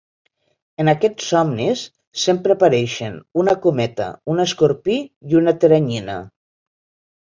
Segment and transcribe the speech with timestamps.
[0.83, 1.83] En aquests somnis
[2.23, 6.23] sempre apareixen una cometa, un escorpí i una teranyina.